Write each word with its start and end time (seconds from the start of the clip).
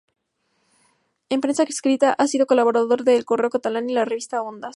En 1.29 1.41
prensa 1.41 1.61
escrita 1.61 2.11
ha 2.17 2.25
sido 2.25 2.47
colaborador 2.47 3.03
de 3.03 3.15
"El 3.17 3.23
Correo 3.23 3.51
Catalán" 3.51 3.87
y 3.87 3.93
la 3.93 4.03
revista 4.03 4.41
"Ondas". 4.41 4.69